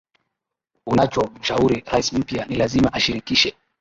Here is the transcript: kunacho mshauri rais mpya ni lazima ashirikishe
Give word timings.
kunacho 0.85 1.21
mshauri 1.39 1.83
rais 1.91 2.13
mpya 2.13 2.45
ni 2.45 2.55
lazima 2.55 2.93
ashirikishe 2.93 3.55